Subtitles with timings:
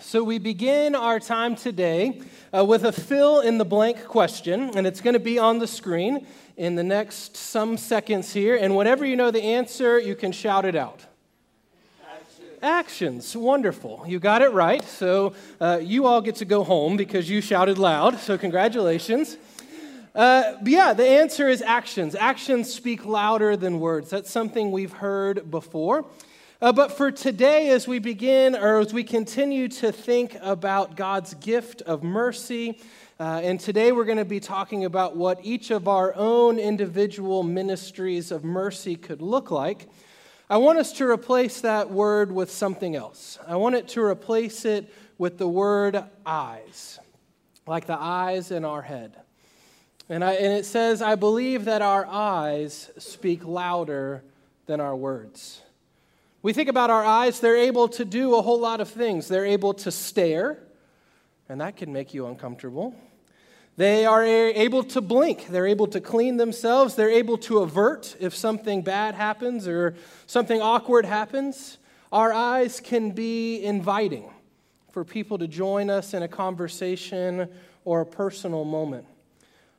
[0.00, 2.20] So, we begin our time today
[2.56, 5.66] uh, with a fill in the blank question, and it's going to be on the
[5.66, 6.24] screen
[6.56, 8.54] in the next some seconds here.
[8.54, 11.04] And whenever you know the answer, you can shout it out.
[12.62, 13.36] Actions.
[13.36, 14.04] Wonderful.
[14.06, 14.84] You got it right.
[14.84, 18.20] So, uh, you all get to go home because you shouted loud.
[18.20, 19.36] So, congratulations.
[20.14, 22.14] Uh, but yeah, the answer is actions.
[22.14, 24.10] Actions speak louder than words.
[24.10, 26.04] That's something we've heard before.
[26.60, 31.34] Uh, but for today, as we begin or as we continue to think about God's
[31.34, 32.80] gift of mercy,
[33.20, 37.44] uh, and today we're going to be talking about what each of our own individual
[37.44, 39.88] ministries of mercy could look like.
[40.50, 43.38] I want us to replace that word with something else.
[43.46, 46.98] I want it to replace it with the word eyes,
[47.68, 49.16] like the eyes in our head.
[50.08, 54.24] And, I, and it says, I believe that our eyes speak louder
[54.66, 55.62] than our words.
[56.40, 59.26] We think about our eyes, they're able to do a whole lot of things.
[59.26, 60.58] They're able to stare,
[61.48, 62.94] and that can make you uncomfortable.
[63.76, 65.46] They are able to blink.
[65.48, 66.96] They're able to clean themselves.
[66.96, 69.94] They're able to avert if something bad happens or
[70.26, 71.78] something awkward happens.
[72.10, 74.30] Our eyes can be inviting
[74.90, 77.48] for people to join us in a conversation
[77.84, 79.06] or a personal moment.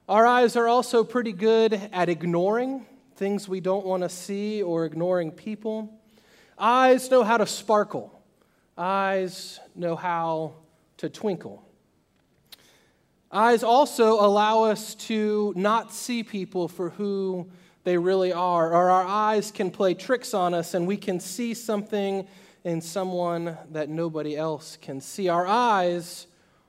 [0.07, 2.85] Our eyes are also pretty good at ignoring
[3.15, 5.98] things we don't want to see or ignoring people.
[6.59, 8.21] Eyes know how to sparkle,
[8.77, 10.55] eyes know how
[10.97, 11.63] to twinkle.
[13.31, 17.49] Eyes also allow us to not see people for who
[17.85, 21.53] they really are, or our eyes can play tricks on us and we can see
[21.53, 22.27] something
[22.65, 25.29] in someone that nobody else can see.
[25.29, 26.27] Our eyes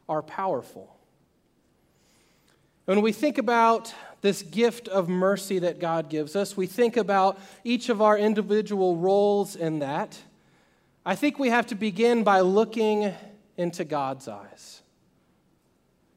[0.08, 0.96] are powerful.
[2.84, 6.56] When we think about this gift of mercy that God gives us.
[6.56, 10.18] We think about each of our individual roles in that.
[11.04, 13.14] I think we have to begin by looking
[13.56, 14.82] into God's eyes.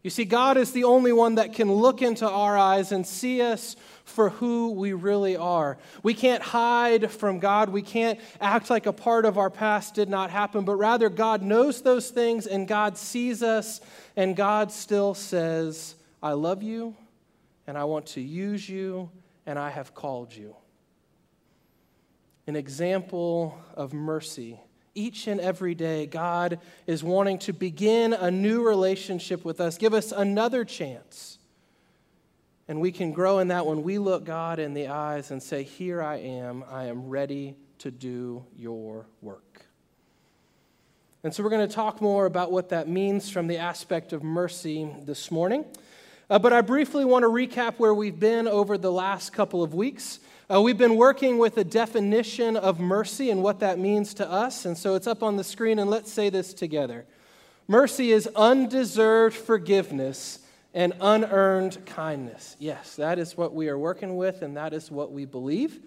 [0.04, 3.42] You see, God is the only one that can look into our eyes and see
[3.42, 5.78] us for who we really are.
[6.04, 7.70] We can't hide from God.
[7.70, 11.42] We can't act like a part of our past did not happen, but rather, God
[11.42, 13.80] knows those things and God sees us,
[14.18, 16.96] and God still says, I love you
[17.68, 19.10] and I want to use you,
[19.46, 20.56] and I have called you.
[22.48, 24.60] An example of mercy.
[24.96, 29.94] Each and every day, God is wanting to begin a new relationship with us, give
[29.94, 31.40] us another chance.
[32.68, 35.64] And we can grow in that when we look God in the eyes and say,
[35.64, 39.66] Here I am, I am ready to do your work.
[41.24, 44.24] And so we're going to talk more about what that means from the aspect of
[44.24, 45.66] mercy this morning.
[46.30, 49.74] Uh, but I briefly want to recap where we've been over the last couple of
[49.74, 50.20] weeks.
[50.50, 54.66] Uh, we've been working with a definition of mercy and what that means to us.
[54.66, 57.06] And so it's up on the screen, and let's say this together
[57.68, 60.40] Mercy is undeserved forgiveness
[60.74, 62.56] and unearned kindness.
[62.58, 65.80] Yes, that is what we are working with, and that is what we believe.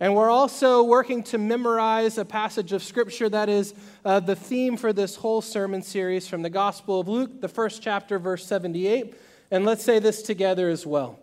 [0.00, 3.72] And we're also working to memorize a passage of Scripture that is
[4.04, 7.82] uh, the theme for this whole sermon series from the Gospel of Luke, the first
[7.82, 9.14] chapter, verse 78.
[9.52, 11.20] And let's say this together as well.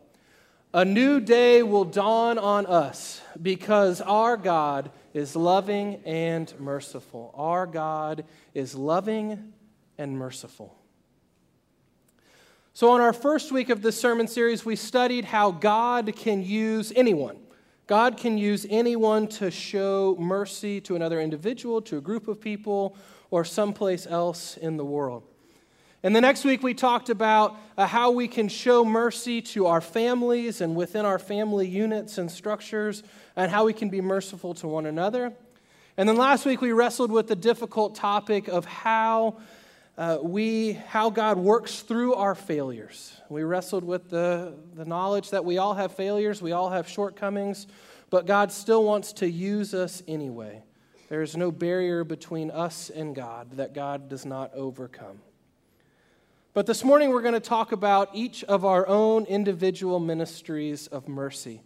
[0.71, 7.33] A new day will dawn on us because our God is loving and merciful.
[7.35, 8.23] Our God
[8.53, 9.53] is loving
[9.97, 10.77] and merciful.
[12.75, 16.93] So, on our first week of this sermon series, we studied how God can use
[16.95, 17.39] anyone.
[17.87, 22.95] God can use anyone to show mercy to another individual, to a group of people,
[23.31, 25.23] or someplace else in the world.
[26.01, 29.81] And the next week, we talked about uh, how we can show mercy to our
[29.81, 33.03] families and within our family units and structures,
[33.35, 35.33] and how we can be merciful to one another.
[35.97, 39.39] And then last week, we wrestled with the difficult topic of how,
[39.97, 43.13] uh, we, how God works through our failures.
[43.27, 47.67] We wrestled with the, the knowledge that we all have failures, we all have shortcomings,
[48.09, 50.63] but God still wants to use us anyway.
[51.09, 55.19] There is no barrier between us and God that God does not overcome.
[56.59, 61.07] But this morning we're going to talk about each of our own individual ministries of
[61.07, 61.61] mercy.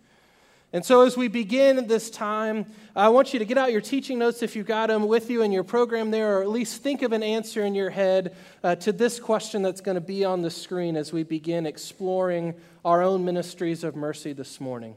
[0.72, 4.20] And so, as we begin this time, I want you to get out your teaching
[4.20, 7.02] notes if you've got them with you in your program there, or at least think
[7.02, 10.44] of an answer in your head uh, to this question that's going to be on
[10.44, 12.54] the screen as we begin exploring
[12.86, 14.96] our own ministries of mercy this morning.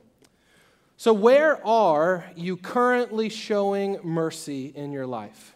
[0.98, 5.55] So, where are you currently showing mercy in your life?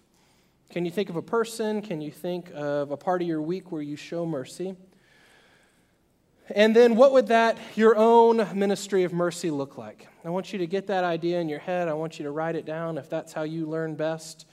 [0.71, 1.83] Can you think of a person?
[1.83, 4.77] Can you think of a part of your week where you show mercy?
[6.55, 10.07] And then what would that, your own ministry of mercy, look like?
[10.25, 11.89] I want you to get that idea in your head.
[11.89, 14.47] I want you to write it down if that's how you learn best.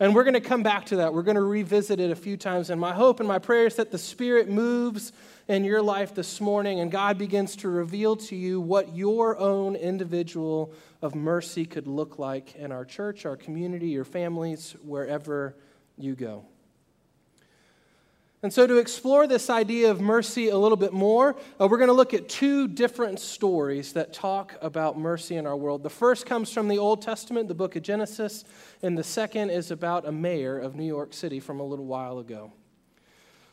[0.00, 1.12] And we're going to come back to that.
[1.12, 2.70] We're going to revisit it a few times.
[2.70, 5.12] And my hope and my prayer is that the Spirit moves
[5.48, 9.76] in your life this morning and God begins to reveal to you what your own
[9.76, 15.56] individual of mercy could look like in our church, our community, your families, wherever
[15.96, 16.44] you go.
[18.40, 21.88] And so, to explore this idea of mercy a little bit more, uh, we're going
[21.88, 25.82] to look at two different stories that talk about mercy in our world.
[25.82, 28.44] The first comes from the Old Testament, the book of Genesis,
[28.80, 32.20] and the second is about a mayor of New York City from a little while
[32.20, 32.52] ago.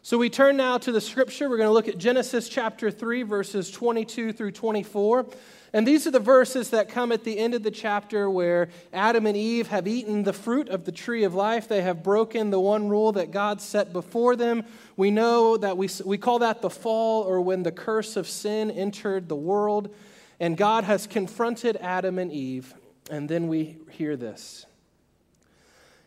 [0.05, 1.49] So, we turn now to the scripture.
[1.49, 5.25] We're going to look at Genesis chapter 3, verses 22 through 24.
[5.73, 9.25] And these are the verses that come at the end of the chapter where Adam
[9.25, 11.67] and Eve have eaten the fruit of the tree of life.
[11.67, 14.63] They have broken the one rule that God set before them.
[14.95, 18.69] We know that we, we call that the fall or when the curse of sin
[18.69, 19.91] entered the world.
[20.39, 22.75] And God has confronted Adam and Eve.
[23.09, 24.67] And then we hear this.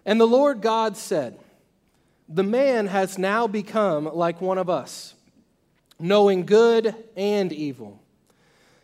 [0.06, 1.40] And the Lord God said,
[2.28, 5.14] The man has now become like one of us,
[5.98, 8.02] knowing good and evil.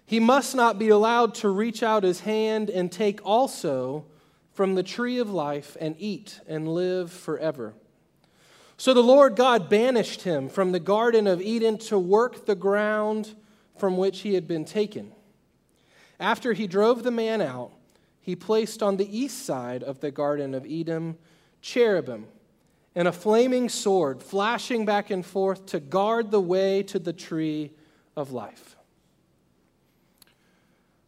[0.07, 4.07] He must not be allowed to reach out his hand and take also
[4.53, 7.75] from the tree of life and eat and live forever.
[8.79, 13.35] So the Lord God banished him from the Garden of Eden to work the ground
[13.77, 15.13] from which he had been taken.
[16.19, 17.73] After he drove the man out,
[18.21, 21.19] he placed on the east side of the Garden of Eden
[21.61, 22.27] cherubim
[22.95, 27.73] and a flaming sword flashing back and forth to guard the way to the tree
[28.17, 28.77] of life.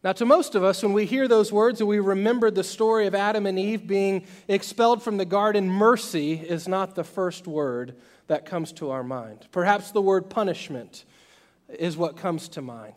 [0.03, 3.07] Now, to most of us, when we hear those words and we remember the story
[3.07, 7.95] of Adam and Eve being expelled from the garden, mercy is not the first word
[8.27, 9.47] that comes to our mind.
[9.51, 11.03] Perhaps the word punishment
[11.67, 12.93] is what comes to mind.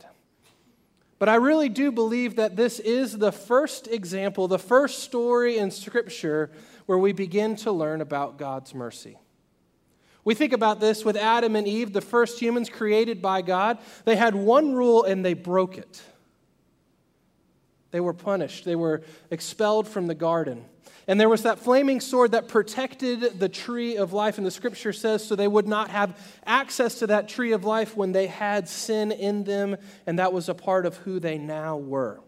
[1.19, 5.71] But I really do believe that this is the first example, the first story in
[5.71, 6.51] Scripture
[6.91, 9.17] where we begin to learn about God's mercy.
[10.25, 13.79] We think about this with Adam and Eve, the first humans created by God.
[14.05, 16.03] They had one rule and they broke it.
[17.93, 20.65] They were punished, they were expelled from the garden.
[21.07, 24.93] And there was that flaming sword that protected the tree of life, and the scripture
[24.93, 28.69] says so they would not have access to that tree of life when they had
[28.69, 29.77] sin in them,
[30.09, 32.21] and that was a part of who they now were.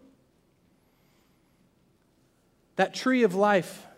[2.77, 3.89] That tree of life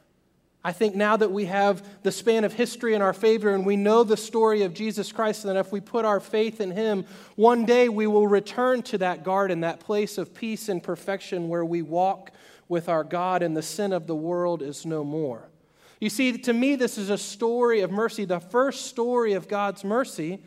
[0.67, 3.77] I think now that we have the span of history in our favor and we
[3.77, 7.05] know the story of Jesus Christ, then if we put our faith in Him,
[7.37, 11.67] one day we will return to that garden, that place of peace and perfection where
[11.67, 12.31] we walk
[12.67, 15.51] with our God and the sin of the world is no more.
[16.01, 19.85] You see, to me, this is a story of mercy, the first story of God's
[19.85, 20.43] mercy,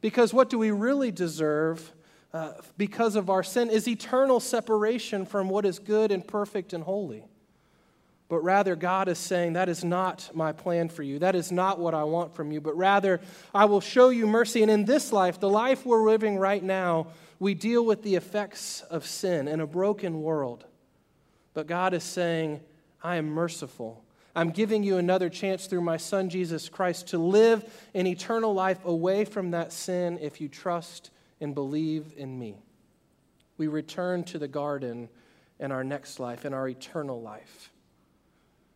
[0.00, 1.92] because what do we really deserve
[2.32, 6.84] uh, because of our sin is eternal separation from what is good and perfect and
[6.84, 7.24] holy
[8.28, 11.18] but rather God is saying, That is not my plan for you.
[11.18, 12.60] That is not what I want from you.
[12.60, 13.20] But rather,
[13.54, 14.62] I will show you mercy.
[14.62, 17.08] And in this life, the life we're living right now,
[17.38, 20.66] we deal with the effects of sin in a broken world.
[21.54, 22.60] But God is saying,
[23.02, 24.04] I am merciful.
[24.36, 27.64] I'm giving you another chance through my Son, Jesus Christ, to live
[27.94, 31.10] an eternal life away from that sin if you trust
[31.40, 32.58] and believe in me.
[33.56, 35.08] We return to the garden
[35.58, 37.72] in our next life, in our eternal life.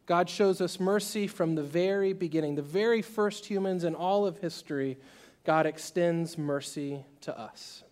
[0.06, 4.38] God shows us mercy from the very beginning, the very first humans in all of
[4.38, 4.98] history.
[5.44, 7.84] God extends mercy to us.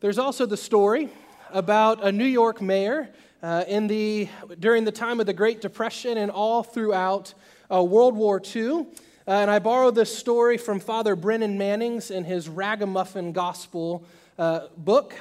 [0.00, 1.10] There's also the story
[1.50, 3.10] about a New York mayor
[3.42, 7.34] uh, in the, during the time of the Great Depression and all throughout
[7.70, 8.86] uh, World War II.
[9.28, 14.04] Uh, and I borrow this story from Father Brennan Mannings in his Ragamuffin Gospel
[14.38, 15.14] uh, book.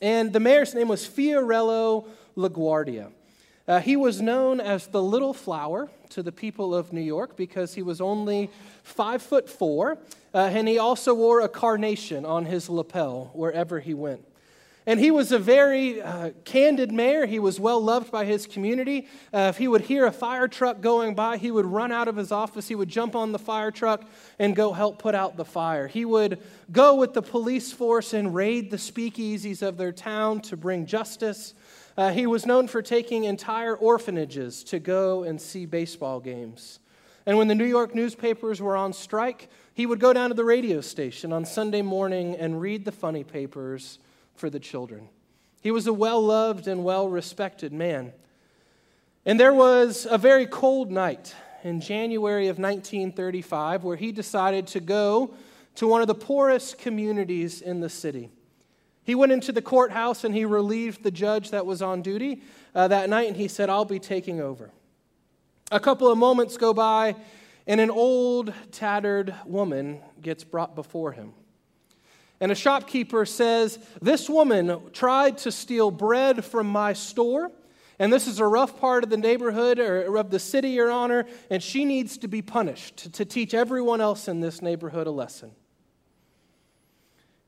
[0.00, 2.06] And the mayor's name was Fiorello
[2.36, 3.10] LaGuardia.
[3.66, 7.74] Uh, he was known as the Little Flower to the people of New York because
[7.74, 8.50] he was only
[8.82, 9.96] five foot four,
[10.34, 14.24] uh, and he also wore a carnation on his lapel wherever he went.
[14.86, 17.24] And he was a very uh, candid mayor.
[17.24, 19.08] He was well loved by his community.
[19.32, 22.16] Uh, if he would hear a fire truck going by, he would run out of
[22.16, 22.68] his office.
[22.68, 24.04] He would jump on the fire truck
[24.38, 25.88] and go help put out the fire.
[25.88, 26.38] He would
[26.70, 31.54] go with the police force and raid the speakeasies of their town to bring justice.
[31.96, 36.80] Uh, he was known for taking entire orphanages to go and see baseball games.
[37.26, 40.44] And when the New York newspapers were on strike, he would go down to the
[40.44, 43.98] radio station on Sunday morning and read the funny papers
[44.34, 45.08] for the children.
[45.62, 48.12] He was a well loved and well respected man.
[49.24, 54.80] And there was a very cold night in January of 1935 where he decided to
[54.80, 55.34] go
[55.76, 58.30] to one of the poorest communities in the city.
[59.04, 62.42] He went into the courthouse and he relieved the judge that was on duty
[62.74, 64.70] uh, that night, and he said, I'll be taking over.
[65.70, 67.14] A couple of moments go by,
[67.66, 71.32] and an old, tattered woman gets brought before him.
[72.40, 77.50] And a shopkeeper says, This woman tried to steal bread from my store,
[77.98, 81.26] and this is a rough part of the neighborhood or of the city, Your Honor,
[81.48, 85.52] and she needs to be punished to teach everyone else in this neighborhood a lesson.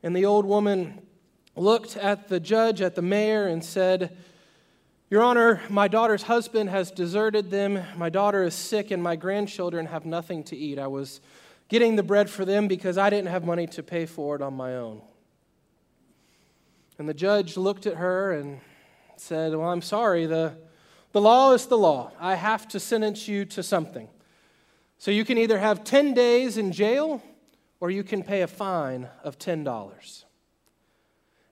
[0.03, 1.01] And the old woman
[1.57, 4.17] looked at the judge, at the mayor, and said,
[5.11, 7.83] Your Honor, my daughter's husband has deserted them.
[7.97, 10.79] My daughter is sick, and my grandchildren have nothing to eat.
[10.79, 11.21] I was
[11.69, 14.55] getting the bread for them because I didn't have money to pay for it on
[14.55, 15.01] my own.
[16.99, 18.61] And the judge looked at her and
[19.17, 20.57] said, Well, I'm sorry, the,
[21.13, 22.13] the law is the law.
[22.21, 24.09] I have to sentence you to something.
[24.99, 27.23] So you can either have 10 days in jail
[27.81, 30.26] or you can pay a fine of $10.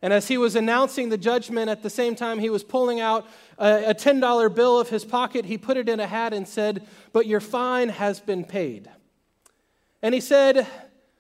[0.04, 3.26] And as he was announcing the judgment, at the same time he was pulling out
[3.56, 6.86] a, a $10 bill of his pocket, he put it in a hat and said,
[7.14, 8.90] But your fine has been paid.
[10.02, 10.66] And he said,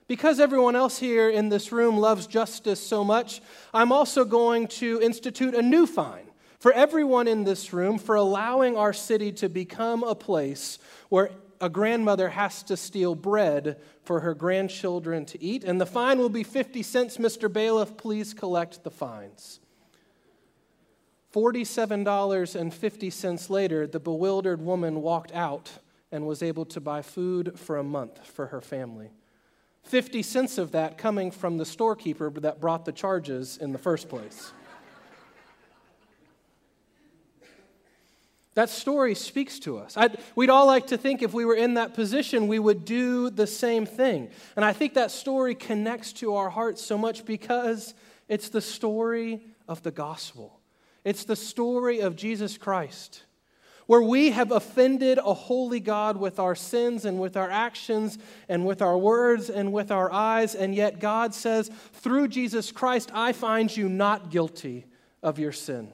[0.06, 3.40] Because everyone else here in this room loves justice so much,
[3.72, 6.26] I'm also going to institute a new fine
[6.58, 11.30] for everyone in this room for allowing our city to become a place where
[11.64, 16.28] a grandmother has to steal bread for her grandchildren to eat, and the fine will
[16.28, 17.16] be 50 cents.
[17.16, 17.50] Mr.
[17.50, 19.60] Bailiff, please collect the fines.
[21.32, 25.70] $47.50 later, the bewildered woman walked out
[26.12, 29.08] and was able to buy food for a month for her family.
[29.84, 34.10] 50 cents of that coming from the storekeeper that brought the charges in the first
[34.10, 34.52] place.
[38.54, 39.96] That story speaks to us.
[39.96, 43.30] I'd, we'd all like to think if we were in that position, we would do
[43.30, 44.30] the same thing.
[44.54, 47.94] And I think that story connects to our hearts so much because
[48.28, 50.60] it's the story of the gospel,
[51.04, 53.24] it's the story of Jesus Christ.
[53.86, 58.16] Where we have offended a holy God with our sins and with our actions
[58.48, 63.10] and with our words and with our eyes, and yet God says, through Jesus Christ,
[63.12, 64.86] I find you not guilty
[65.22, 65.92] of your sin.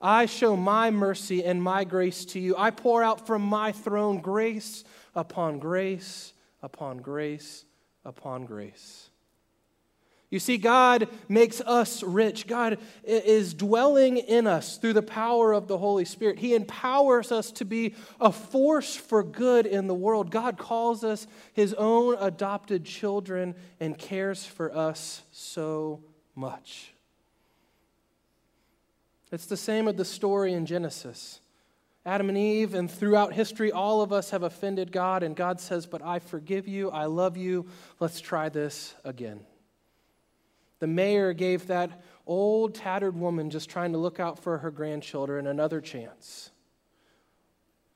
[0.00, 2.54] I show my mercy and my grace to you.
[2.56, 7.64] I pour out from my throne grace upon grace upon grace
[8.04, 9.10] upon grace.
[10.30, 12.46] You see, God makes us rich.
[12.46, 16.38] God is dwelling in us through the power of the Holy Spirit.
[16.38, 20.30] He empowers us to be a force for good in the world.
[20.30, 26.92] God calls us His own adopted children and cares for us so much.
[29.30, 31.40] It's the same with the story in Genesis.
[32.06, 35.86] Adam and Eve, and throughout history, all of us have offended God, and God says,
[35.86, 37.66] But I forgive you, I love you,
[38.00, 39.40] let's try this again.
[40.78, 45.46] The mayor gave that old, tattered woman just trying to look out for her grandchildren
[45.46, 46.50] another chance.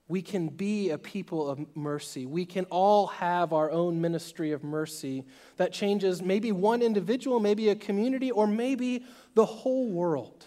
[0.09, 2.27] We can be a people of mercy.
[2.27, 5.25] We can all have our own ministry of mercy
[5.57, 10.45] that changes maybe one individual, maybe a community, or maybe the whole world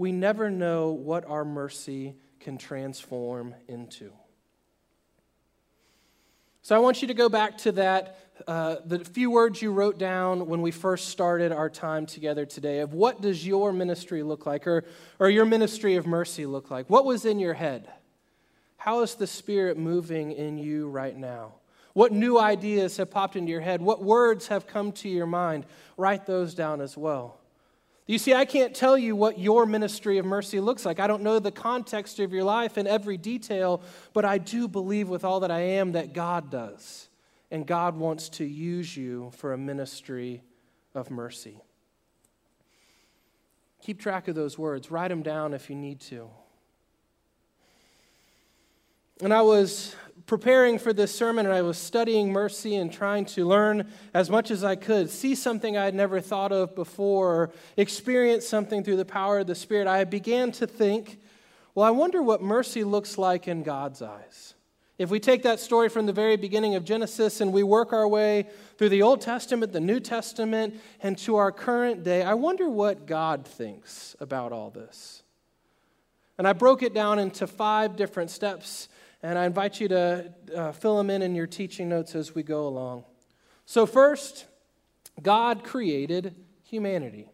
[0.00, 4.10] we never know what our mercy can transform into.
[6.62, 9.98] So I want you to go back to that, uh, the few words you wrote
[9.98, 14.46] down when we first started our time together today of what does your ministry look
[14.46, 14.84] like or,
[15.18, 16.88] or your ministry of mercy look like?
[16.88, 17.86] What was in your head?
[18.78, 21.56] How is the Spirit moving in you right now?
[21.92, 23.82] What new ideas have popped into your head?
[23.82, 25.66] What words have come to your mind?
[25.98, 27.39] Write those down as well.
[28.10, 30.98] You see, I can't tell you what your ministry of mercy looks like.
[30.98, 35.08] I don't know the context of your life in every detail, but I do believe
[35.08, 37.08] with all that I am that God does.
[37.52, 40.42] And God wants to use you for a ministry
[40.92, 41.62] of mercy.
[43.80, 46.28] Keep track of those words, write them down if you need to.
[49.22, 49.94] And I was
[50.30, 54.52] preparing for this sermon and I was studying mercy and trying to learn as much
[54.52, 59.04] as I could, see something I had never thought of before, experience something through the
[59.04, 61.18] power of the Spirit, I began to think,
[61.74, 64.54] well, I wonder what mercy looks like in God's eyes.
[64.98, 68.06] If we take that story from the very beginning of Genesis and we work our
[68.06, 68.46] way
[68.78, 73.04] through the Old Testament, the New Testament, and to our current day, I wonder what
[73.04, 75.24] God thinks about all this.
[76.38, 78.88] And I broke it down into five different steps
[79.22, 82.42] and I invite you to uh, fill them in in your teaching notes as we
[82.42, 83.04] go along.
[83.66, 84.46] So, first,
[85.22, 87.30] God created humanity.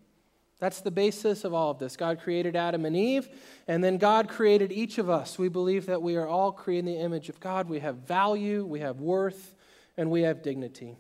[0.59, 1.97] That's the basis of all of this.
[1.97, 3.29] God created Adam and Eve,
[3.69, 5.39] and then God created each of us.
[5.39, 7.69] We believe that we are all created in the image of God.
[7.69, 9.55] We have value, we have worth,
[9.97, 10.97] and we have dignity.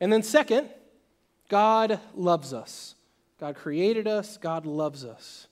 [0.00, 0.68] And then, second,
[1.48, 2.94] God loves us.
[3.40, 5.47] God created us, God loves us.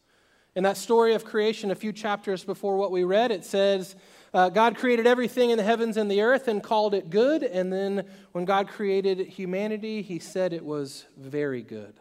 [0.56, 3.94] In that story of creation, a few chapters before what we read, it says,
[4.32, 7.42] uh, God created everything in the heavens and the earth and called it good.
[7.42, 12.00] And then when God created humanity, he said it was very good.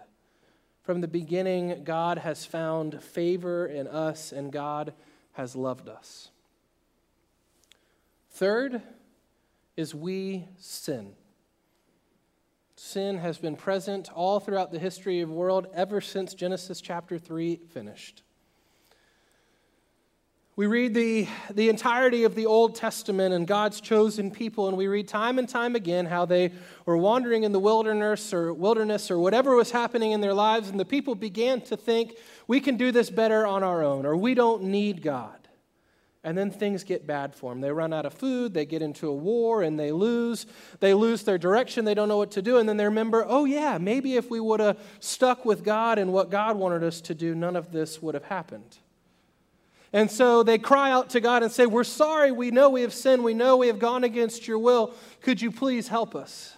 [0.84, 4.94] From the beginning, God has found favor in us and God
[5.34, 6.30] has loved us.
[8.30, 8.82] Third
[9.76, 11.12] is we sin.
[12.78, 17.20] Sin has been present all throughout the history of the world ever since Genesis chapter
[17.20, 18.22] 3 finished.
[20.58, 24.88] We read the, the entirety of the Old Testament and God's chosen people, and we
[24.88, 26.54] read time and time again how they
[26.86, 30.80] were wandering in the wilderness or wilderness or whatever was happening in their lives, and
[30.80, 32.16] the people began to think,
[32.48, 35.36] we can do this better on our own, or we don't need God.
[36.24, 37.60] And then things get bad for them.
[37.60, 40.46] They run out of food, they get into a war, and they lose.
[40.80, 43.44] They lose their direction, they don't know what to do, and then they remember, oh,
[43.44, 47.14] yeah, maybe if we would have stuck with God and what God wanted us to
[47.14, 48.78] do, none of this would have happened.
[49.96, 52.30] And so they cry out to God and say, We're sorry.
[52.30, 53.24] We know we have sinned.
[53.24, 54.94] We know we have gone against your will.
[55.22, 56.54] Could you please help us?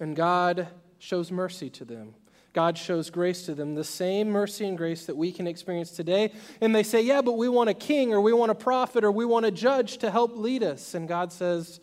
[0.00, 0.66] And God
[0.98, 2.16] shows mercy to them.
[2.52, 6.32] God shows grace to them, the same mercy and grace that we can experience today.
[6.60, 9.12] And they say, Yeah, but we want a king, or we want a prophet, or
[9.12, 10.94] we want a judge to help lead us.
[10.94, 11.78] And God says,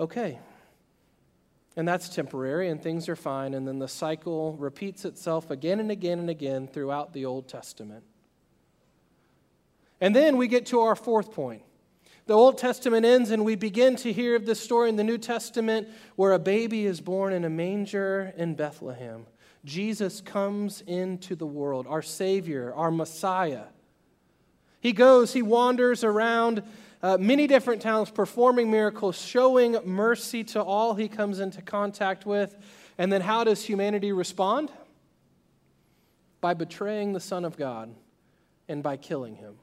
[0.00, 0.40] Okay.
[1.76, 3.54] And that's temporary, and things are fine.
[3.54, 8.02] And then the cycle repeats itself again and again and again throughout the Old Testament.
[10.00, 11.62] And then we get to our fourth point.
[12.26, 15.18] The Old Testament ends, and we begin to hear of this story in the New
[15.18, 19.26] Testament where a baby is born in a manger in Bethlehem.
[19.64, 23.64] Jesus comes into the world, our Savior, our Messiah.
[24.80, 26.62] He goes, he wanders around
[27.02, 32.56] uh, many different towns performing miracles, showing mercy to all he comes into contact with.
[32.96, 34.70] And then how does humanity respond?
[36.40, 37.94] By betraying the Son of God
[38.68, 39.56] and by killing him.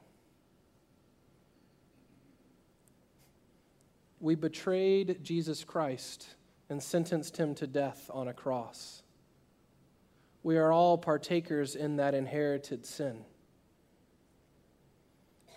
[4.20, 6.34] We betrayed Jesus Christ
[6.68, 9.02] and sentenced him to death on a cross.
[10.42, 13.24] We are all partakers in that inherited sin.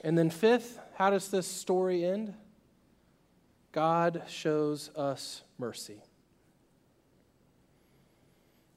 [0.04, 2.34] And then, fifth, how does this story end?
[3.72, 6.02] God shows us mercy.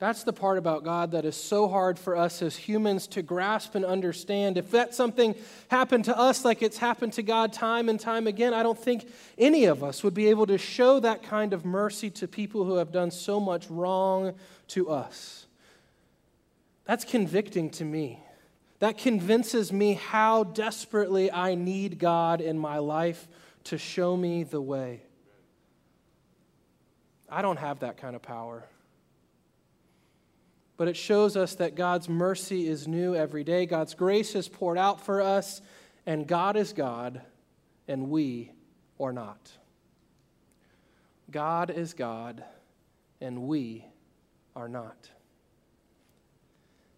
[0.04, 3.74] That's the part about God that is so hard for us as humans to grasp
[3.74, 4.58] and understand.
[4.58, 5.34] If that something
[5.68, 9.10] happened to us like it's happened to God time and time again, I don't think
[9.38, 12.74] any of us would be able to show that kind of mercy to people who
[12.74, 14.34] have done so much wrong
[14.68, 15.46] to us.
[16.84, 18.20] That's convicting to me.
[18.80, 23.26] That convinces me how desperately I need God in my life
[23.64, 25.00] to show me the way.
[27.26, 28.64] I don't have that kind of power
[30.76, 33.66] but it shows us that God's mercy is new every day.
[33.66, 35.62] God's grace is poured out for us,
[36.06, 37.20] and God is God,
[37.86, 38.50] and we
[38.98, 39.52] are not.
[41.30, 42.44] God is God,
[43.20, 43.84] and we
[44.56, 45.10] are not.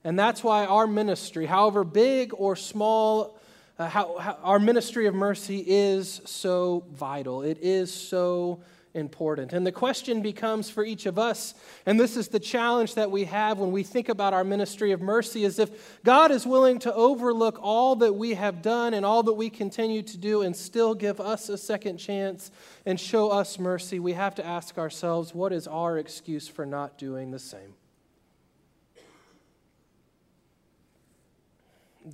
[0.05, 3.39] And that's why our ministry, however big or small,
[3.79, 7.43] uh, how, how, our ministry of mercy is so vital.
[7.43, 8.61] It is so
[8.97, 9.53] important.
[9.53, 11.55] And the question becomes for each of us,
[11.85, 15.01] and this is the challenge that we have when we think about our ministry of
[15.01, 19.23] mercy, is if God is willing to overlook all that we have done and all
[19.23, 22.51] that we continue to do and still give us a second chance
[22.85, 26.99] and show us mercy, we have to ask ourselves, what is our excuse for not
[26.99, 27.75] doing the same?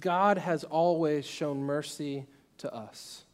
[0.00, 2.26] God has always shown mercy
[2.58, 3.24] to us.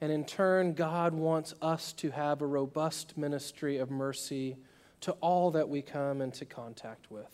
[0.00, 4.56] And in turn, God wants us to have a robust ministry of mercy
[5.00, 7.30] to all that we come into contact with.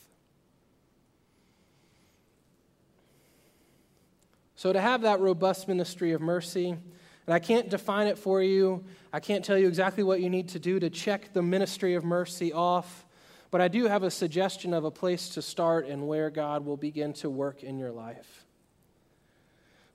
[4.57, 8.85] So, to have that robust ministry of mercy, and I can't define it for you,
[9.13, 12.05] I can't tell you exactly what you need to do to check the ministry of
[12.05, 13.07] mercy off,
[13.51, 16.77] but I do have a suggestion of a place to start and where God will
[16.77, 18.45] begin to work in your life.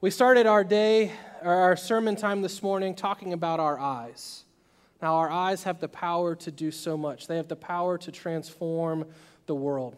[0.05, 4.43] We started our day, our sermon time this morning, talking about our eyes.
[5.01, 8.11] Now, our eyes have the power to do so much, they have the power to
[8.11, 9.07] transform
[9.47, 9.95] the world.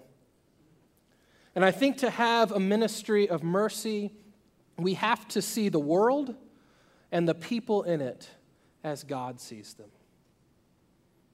[1.55, 4.13] And I think to have a ministry of mercy,
[4.77, 6.35] we have to see the world
[7.11, 8.29] and the people in it
[8.85, 9.89] as God sees them.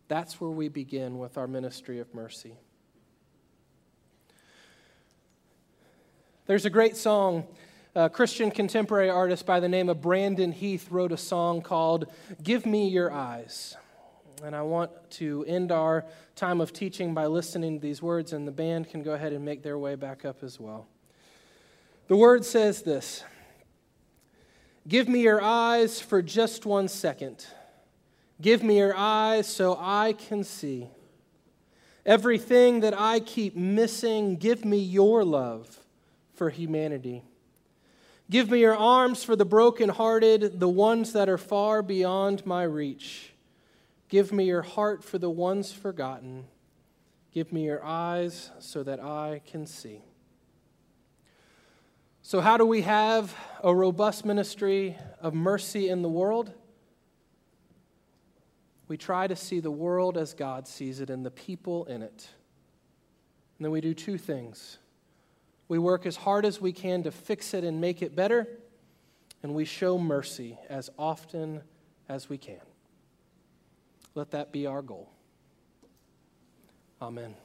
[0.08, 2.56] That's where we begin with our ministry of mercy.
[6.48, 7.46] There's a great song
[7.96, 12.08] a Christian contemporary artist by the name of Brandon Heath wrote a song called
[12.42, 13.78] Give Me Your Eyes.
[14.44, 16.04] And I want to end our
[16.36, 19.46] time of teaching by listening to these words, and the band can go ahead and
[19.46, 20.88] make their way back up as well.
[22.08, 23.24] The word says this
[24.88, 27.46] Give me your eyes for just one second.
[28.42, 30.90] Give me your eyes so I can see.
[32.08, 35.80] Everything that I keep missing, give me your love
[36.34, 37.24] for humanity.
[38.34, 43.32] Give me your arms for the brokenhearted, the ones that are far beyond my reach.
[44.10, 46.46] Give me your heart for the ones forgotten.
[47.32, 50.02] Give me your eyes so that I can see.
[52.24, 56.52] So, how do we have a robust ministry of mercy in the world?
[58.88, 62.30] We try to see the world as God sees it and the people in it.
[63.60, 64.80] And then we do two things
[65.68, 68.48] we work as hard as we can to fix it and make it better,
[69.42, 71.62] and we show mercy as often
[72.10, 72.62] as we can.
[74.16, 75.10] Let that be our goal.
[77.02, 77.36] Amen.